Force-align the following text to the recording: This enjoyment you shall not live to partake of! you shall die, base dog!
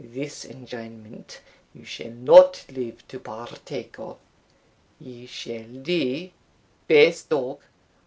This 0.03 0.45
enjoyment 0.45 1.41
you 1.75 1.85
shall 1.85 2.09
not 2.09 2.65
live 2.71 3.07
to 3.07 3.19
partake 3.19 3.99
of! 3.99 4.17
you 4.99 5.27
shall 5.27 5.69
die, 5.75 6.31
base 6.87 7.21
dog! 7.21 7.59